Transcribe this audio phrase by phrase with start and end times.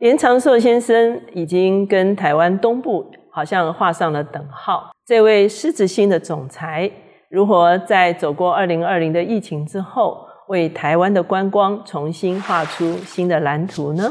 [0.00, 4.90] 严长寿先生已经跟台湾东部好像画上了等号。
[5.04, 6.90] 这位狮子星的总裁，
[7.28, 14.10] 如何在走过二零二零的疫情之后，为台湾的观光重新画出新的蓝图呢？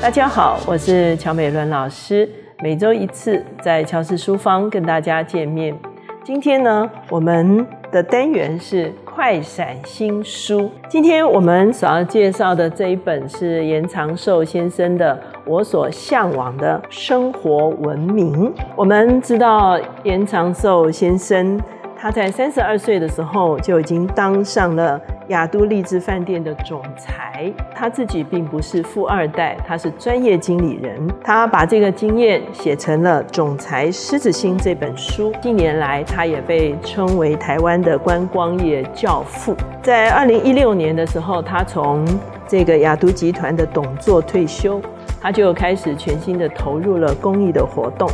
[0.00, 2.28] 大家好，我是乔美伦老师，
[2.64, 5.78] 每周一次在乔氏书坊跟大家见面。
[6.24, 10.70] 今天呢，我们的单元是快闪新书。
[10.88, 18.46] 今天我们所要介绍的这一本是严长寿先生的《我所向往的生活文明》。
[18.76, 21.60] 我们知道严长寿先生。
[21.96, 25.00] 他在三十二岁的时候就已经当上了
[25.32, 27.50] 雅都荔枝饭店的总裁。
[27.74, 31.08] 他自己并不是富二代，他是专业经理人。
[31.24, 35.32] 他把这个经验写成了《总裁狮子心》这本书。
[35.40, 39.56] 近年来，他也被称为台湾的观光业教父。
[39.82, 42.06] 在二零一六年的时候，他从
[42.46, 44.80] 这个雅都集团的董座退休，
[45.18, 48.06] 他就开始全心的投入了公益的活动。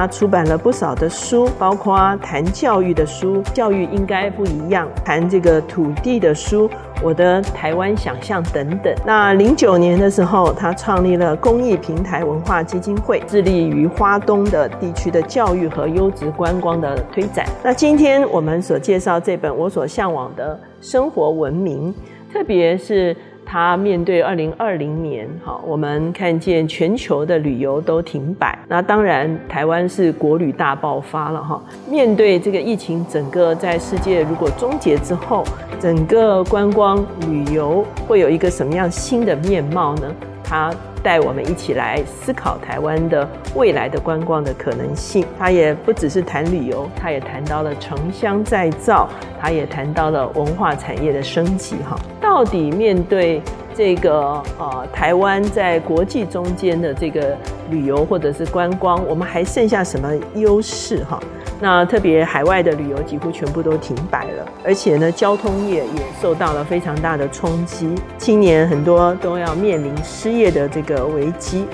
[0.00, 6.66] 他出版了不少的书，包括谈教育的书，《教育应该不一样》；谈这个土地的书，
[7.02, 8.94] 《我的台湾想象》等等。
[9.04, 17.44] 那零九年的时候，他创立了公益平台文化基金会，致力于花东的地区的教育和优质观光的推展。
[17.62, 21.92] 那今天我们所介绍这本《我所向往的生活文明》，
[22.32, 23.14] 特别是。
[23.52, 31.60] 他面对二零二零年，哈，我们看见全球的旅游都停摆，那当然台湾是国旅大爆发了，哈。
[31.88, 35.42] 面对这个疫情，整个在世界如果终结之后，
[35.80, 40.14] 整个观光旅游会有一个什么样新的面貌呢？
[40.44, 40.72] 他。
[41.02, 45.24] 带我们一起来思考台湾的未来的观光的可能性。
[45.38, 49.08] 他也不只是谈旅游，他也谈到了城乡再造，
[49.40, 51.76] 他也谈到了文化产业的升级。
[51.88, 51.98] 哈，
[52.30, 53.42] 到底面对
[53.74, 57.36] 这个呃台湾在国际中间的这个
[57.70, 61.02] 旅游或者是观光，我们还剩下什么优势？
[61.10, 61.18] 哈？
[61.60, 71.66] 那特别海外的旅游几乎全部都停摆了，而且呢，交通业也受到了非常大的冲击，青年很多都要面临失业的这个危机。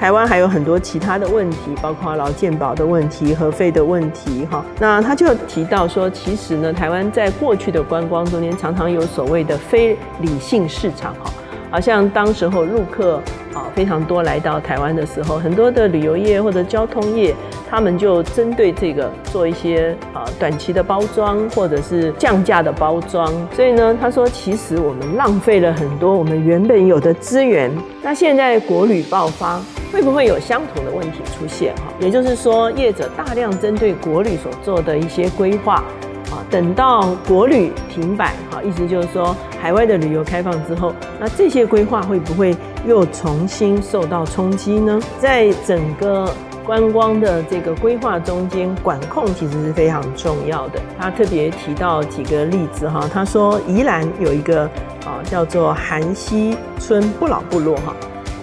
[0.00, 4.64] 台湾还有很多其他的问题，包括劳健保的问题、核废的问题，哈。
[4.78, 11.30] 那他就提到说，其实呢，台湾在过去的观光中间常常有所谓的非理性市场，哈。
[11.70, 13.22] 好像当时候陆客
[13.54, 17.34] 啊非常多来到台湾的时候，很多的旅游业或者交通业，
[17.70, 23.32] 他们就针对这个做一些啊短期的包装或者是降价的包装。
[23.54, 27.70] 所以呢，他说其实我们浪费了很多我们原本有的资源。
[28.02, 29.60] 那现在国旅爆发，
[29.92, 31.74] 会不会有相同的问题出现？
[31.76, 35.84] 哈，也就是说业者大量针对国旅所做的一些规划。
[36.50, 45.00] 等到国旅停摆，哈，意思就是说海外的旅游开放之后，那这些规划会不会又重新受到冲击呢？
[45.20, 46.28] 在整个
[46.66, 50.80] 观光的这个规划中间，管控其实是非常重要的。
[50.98, 54.64] 他特别提到几个例子，哈，他说宜兰有一个
[55.04, 57.94] 啊叫做韩溪村不老部落，哈，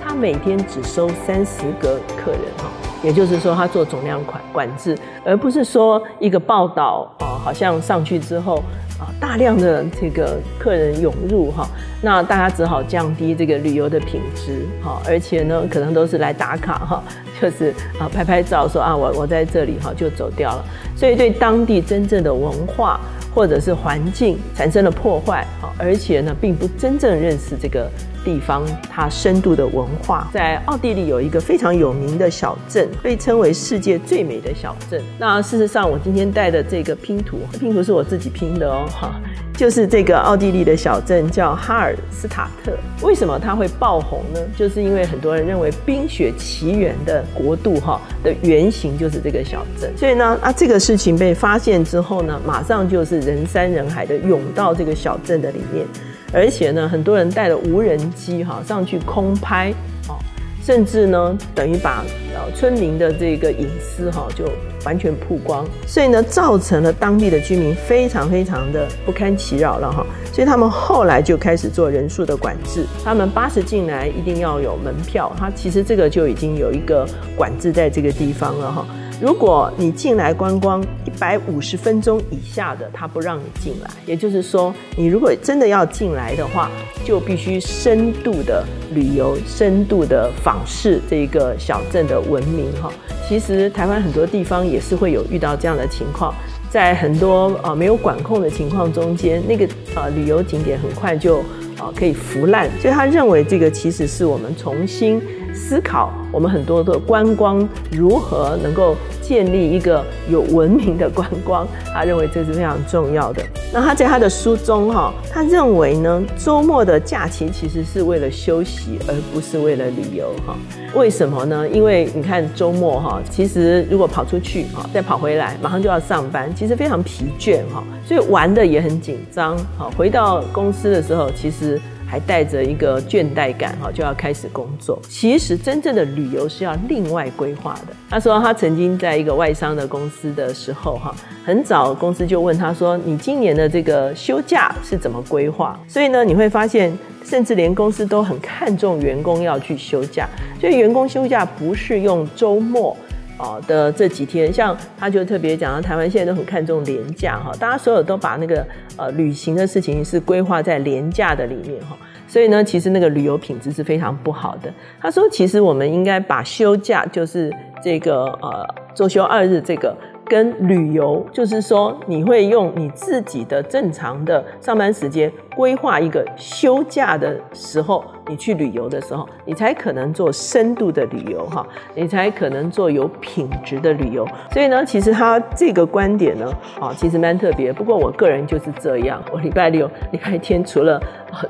[0.01, 2.87] 他每天只收三十个客人，哈。
[3.03, 8.58] 也就是说，他做总量管管制，而不是说一个报道啊，好像上去之后
[9.00, 11.68] 啊，大量的这个客人涌入哈，
[12.02, 17.03] 那大家只好降低这个旅游的品质哈，而且呢，可能都是来打卡哈，
[17.41, 20.66] 就是啊拍拍照说啊我我在这里哈就走掉了，
[20.96, 23.00] 所以对当地真正的文化
[23.34, 27.90] 或者是环境产生了破坏啊，而且呢，并不真正认识这个。
[28.27, 35.01] 地方它深度的文化，在奥地利有一个非常有名的小镇，被称为世界最美的小镇。
[35.17, 39.15] 那事实上，我今天带的这个拼图，拼图是我自己拼的哦，哈，
[39.55, 42.73] 就是这个奥地利的小镇叫哈尔斯塔特。
[43.01, 44.41] 为什么它会爆红呢？
[44.57, 55.85] 就是因为很多人认为《冰雪奇缘》的国度哈的原型就是这个小镇，所以呢，啊，这个事情被发现之后呢，马上就是人山人海的涌到这个小镇的里面。
[56.33, 59.71] 而且呢，很多人带了无人机哈上去空拍，
[60.07, 60.15] 哦，
[60.63, 62.03] 甚至呢，等于把
[62.33, 64.45] 呃村民的这个隐私哈就
[64.85, 70.06] 完全曝光，所以呢，造成了当地的居民非常非常的不堪其扰了哈。
[70.33, 78.85] 所以他们后来就开始做人数的管制，他们巴士进来一定要有门票，他其实这个就已经有一个管制在这个地方了哈。
[79.19, 83.90] 如果你进来观光一百五十分钟以下的，他不让你进来。
[84.06, 86.69] 也就是说，你如果真的要进来的话，
[87.04, 92.92] 就必须深度的旅游、深度的访视这个小镇的文明哈。
[93.28, 96.31] 其实台湾很多地方也是会有遇到这样的情况。
[96.69, 99.66] 在很多啊没有管控的情况中间，那个
[99.96, 101.42] 啊旅游景点很快就
[101.79, 105.21] 啊可以腐烂，所以他认为这个其实是我们重新。
[105.56, 113.41] 思考我们很多的观光如何能够建立一个有文明的观光， 他认为这是非常重要的。
[113.74, 120.56] 那他在他的书中哈，他认为呢，周末的假期其实是为了休息，而不是为了旅游哈。
[120.94, 121.68] 为什么呢？
[121.68, 129.57] 因为你看周末哈，其实如果跑出去啊，再跑回来，马上就要上班，其实非常疲倦哈，所以玩的也很紧张。
[129.75, 131.67] 哈，回到公司的时候，其实。
[132.07, 134.98] 还带着一个倦怠感哈，就要开始工作。
[135.09, 137.94] 其实真正的旅游是要另外规划的。
[138.09, 141.13] 他说他曾经在一个外商的公司的时候哈，
[141.45, 150.27] 很早公司就问他说：“你今年的这个休假是怎么规划？”所以呢，你会发现，甚至连公司都很看重员工要去休假。
[150.59, 152.95] 所以员工休假不是用周末。
[153.38, 158.66] 哦的这几天，像他就特别讲到台湾现在都很看重廉价哈，大家所有都把那个
[158.98, 161.98] 呃旅行的事情是规划在廉价的里面哈，
[162.28, 164.74] 所以呢，其实那个旅游品质是非常不好的。
[165.00, 167.54] 他说，其实我们应该把休假，就是
[167.84, 169.95] 这个呃周休二日这个。
[170.27, 181.65] 跟旅游，就是说你会用你自己的正常的上班时间规划一个休假的时候，你去旅游的时候，你才可能做深度的旅游哈，
[181.95, 184.27] 你才可能做有品质的旅游。
[184.51, 187.71] 所以呢，其实他这个观点呢，啊，其实蛮特别。
[187.71, 191.01] 不过我个人就是这样，我礼拜六、礼拜天除了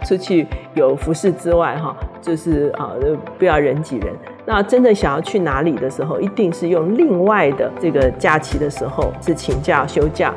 [0.06, 0.46] 出去
[0.76, 2.94] 有服饰之外，哈，就是啊，
[3.40, 4.14] 不要人挤人。
[4.50, 10.34] 那真的想要去哪里的时候，一定是用另外的这个假期的时候，是请假休假。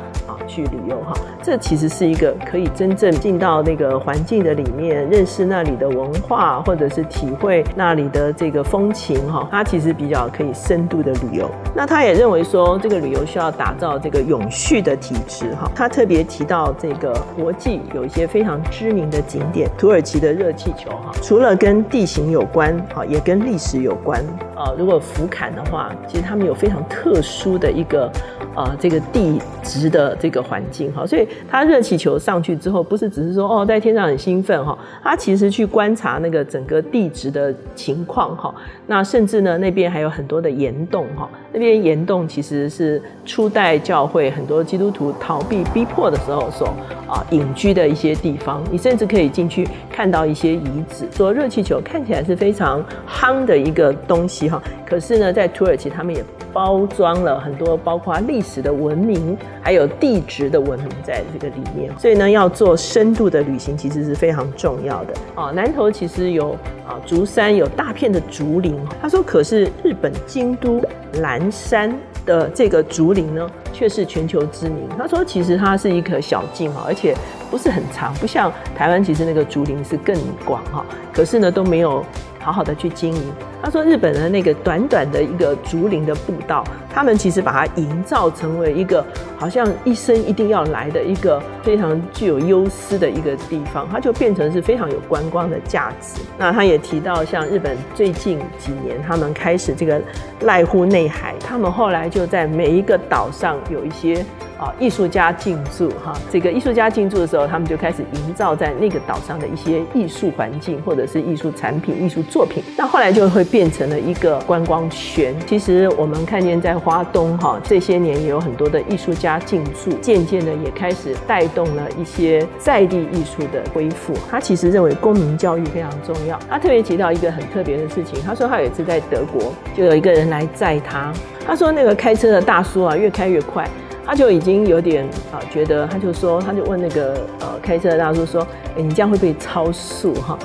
[0.47, 1.13] 去旅游哈。
[1.41, 9.47] 这其实是一个可以真正进到那个环境的里面，认识那里的文化，或者是体会那里的这个风情哈。
[9.49, 11.49] 它其实比较可以深度的旅游。
[11.73, 15.71] 那他也认为说，这个旅游需要打造这个永续的体质哈。
[15.73, 23.91] 他特别提到这个国际有一些非常知名的景点，土耳其的热气球哈，除了跟地形有关哈，也跟历史有。
[24.03, 24.23] 关
[24.55, 28.09] 啊，如果俯瞰的话，其实他们有非常特殊的一个
[28.55, 38.55] 啊，这个地质的这个一个环境哈，所以它热气球上去之后，不是只是说哦，在天上很兴奋哈，它其实去观察那个整个地质的情况哈，
[38.87, 46.67] 那甚至呢，那边还有很多的岩洞哈，那边岩洞其实是初代教会很多基督徒逃避逼迫的时候所
[47.07, 51.05] 啊隐居的一些地方，你甚至可以进去看到一些遗址。
[51.11, 53.91] 说热气球看起来是非常夯的一个。
[54.07, 61.91] 东西哈，可是呢，在土耳其他们也包装了很多，包括历史的文明，还有地质的文明在这个里面。
[61.97, 65.51] 所以呢，要做深度的旅行，其实是非常重要的啊。
[65.51, 66.51] 南头其实有
[66.87, 68.77] 啊竹山，有大片的竹林。
[69.01, 70.81] 他说，可是日本京都
[71.21, 71.93] 岚山
[72.25, 73.49] 的这个竹林呢，
[73.81, 74.87] 却是全球知名。
[74.95, 77.15] 他说，其实它是一棵小径哈，而且
[77.49, 80.85] 不是很长，不像台湾，其实那个竹林是更广哈。
[81.11, 82.05] 可是呢，都没有。
[82.43, 83.21] 好好的去经营。
[83.61, 89.05] 他说，日本的那个短短的一个竹林的步道，他们其实把它营造成为一个
[89.37, 96.19] 好像一生一定要来的一个非常具有优势的一个地方，它就变成是非常有观光的价值。
[96.35, 100.01] 那他也提到，像日本最近几年，他们开始这个
[100.41, 104.23] 濑户内海，他们后来就在每一个岛上有一些。
[104.61, 112.63] 啊，艺术家进驻哈，这个艺术家进驻的时候，他们就开始营造在那个岛上的一些艺术环境，或者是艺术产品、艺术作品。
[112.77, 115.33] 那后来就会变成了一个观光圈。
[115.47, 124.13] 其实我们看见在花东哈，这些年也有很多的艺术家进驻，渐渐的也开始带动了一些在地艺术的恢复。
[124.29, 126.37] 他其实认为公民教育非常重要。
[126.47, 131.11] 他特别提到一个很特别的事情，他说他有一次在德国，就有一个人来载他，
[131.51, 133.67] 他说那个开车的大叔啊，越开越快。
[134.05, 138.41] 他就已经有点啊，觉得他就说，他就问那个呃开车的大叔说
[138.77, 140.39] ：“哎，你这样会不会超速哈？”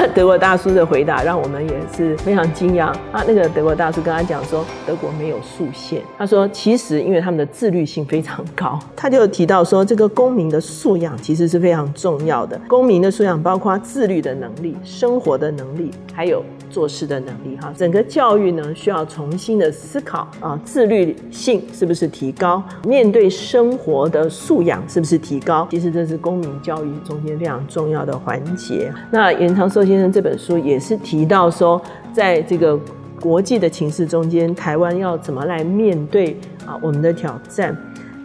[0.14, 3.24] 德国大叔的回答让我们也是非常惊讶啊。
[3.26, 6.02] 那个德国大叔跟他讲说，德国没有速限。
[6.18, 8.78] 他说，其实因为他们的自律性非常高。
[8.96, 12.60] 他就提到说，这个公民的素养其实是非常重要的。
[12.68, 16.44] 公民的素养包括自律的能力、生活的能力，还有。
[16.70, 22.60] 做事的能力哈，整个教育呢需要重新的思考啊，自律性是不是提高？
[22.82, 25.68] 面对生活的素养是不是提高？
[25.70, 28.92] 其实这是公民教育中间非常重要的环节。
[29.12, 31.80] 那延长说先生这本书也是提到说，
[32.12, 32.78] 在这个
[33.20, 36.36] 国际的情势中间，台湾要怎么来面对
[36.66, 37.76] 啊我们的挑战？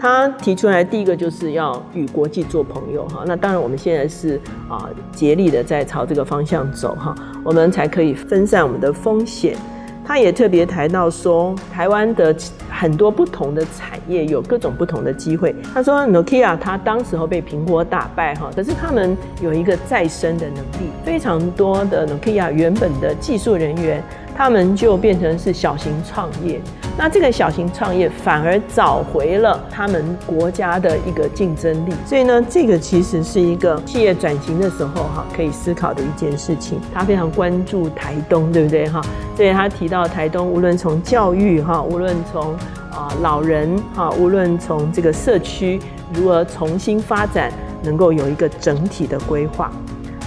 [0.02, 4.40] 他提出来第一个就是要与国际做朋友哈，那当然我们现在是
[4.70, 7.14] 啊竭力的在朝这个方向走哈，
[7.44, 9.58] 我们才可以分散我们的风险。
[10.10, 12.36] 他也特别谈到说，台湾的
[12.68, 15.56] 很多不同的产业有各种不同的机会。
[15.72, 24.04] 他说，Nokia 他当时候被苹果打败哈，可是他们有一个再生的能力，非常多的 Nokia 原本的技术人员。
[24.36, 26.62] 他们就变成是小型创业，
[27.02, 31.94] 那这个小型创业反而找回了他们国家的一个竞争力。
[32.06, 36.78] 所以呢，这个其实是一个企业转型的时候哈，可以思考的一件事情。
[36.94, 39.00] 他非常关注台东，对不对哈？
[39.38, 42.54] 所以他提到台东，无论从教育哈，无论从
[42.92, 45.80] 啊老人哈，无论从这个社区
[46.14, 47.50] 如何重新发展，
[47.82, 49.72] 能够有一个整体的规划。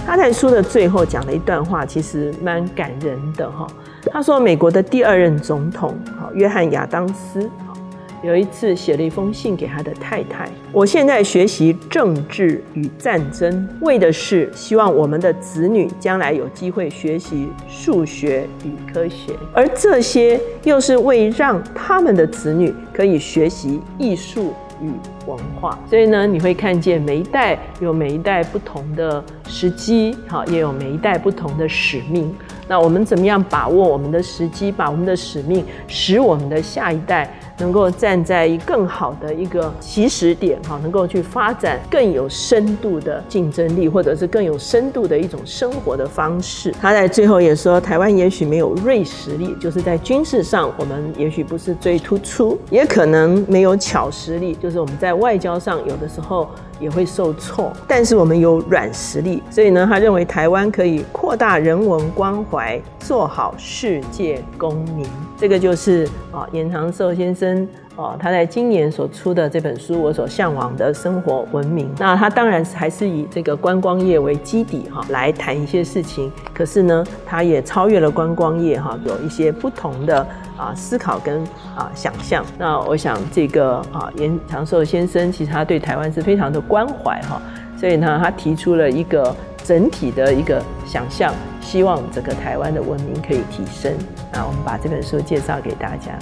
[0.07, 3.67] 他在书的最后讲了一段话，其实蛮感人的哈。
[4.11, 7.73] 他说，美国的第二任总统，好，约翰亚当斯，哈，
[8.21, 10.47] 有一次写了一封信给他的太太。
[10.71, 24.91] 我现在学习政治与战争，为的是希望我们的子女将来有机会学习数学与科学，而这些又是为让他们的子女可以学习艺术与
[25.25, 25.79] 文化。
[25.89, 32.35] 所以呢，你会看见每一代有每一代不同的时机，好，也有每一代不同的使命。
[32.67, 37.29] 那我们怎么样把握我们的时机，把我们的使命，使我们的下一代
[37.59, 46.73] 能够站在一更好的一个起始点，哈，能够去发展更有深度的竞争力，或者是更有深度的一种生活的方式。
[46.81, 56.47] 他在最后也说，台湾也许没有锐实力，就是在军事上我们也许不是最突出，也可能没有巧实力，就是我们在外交上有的时候。
[56.79, 65.07] 也会受挫，但是我们有软实力，所以呢，他认为台湾可以扩大人文关怀，做好世界公民。
[65.35, 71.87] 这个就是啊，严长寿先生啊，他在今年所出的这本书《我所向往的生活文明》。
[71.97, 76.31] 那他当然还是以这个观光业为基底哈，来谈一些事情。
[76.53, 80.25] 可是呢，他也超越了观光业哈，有一些不同的。
[80.55, 81.43] 啊，思考跟
[81.75, 82.45] 啊想象。
[82.59, 87.41] 那我想，这个啊严长寿先生其实他对台湾是非常的关怀哈，
[87.75, 93.93] 所以呢，他提出了一个整体的一个想象，希望整个台湾的文明可以提升。
[94.31, 96.17] 那我们把这本书介绍给大家。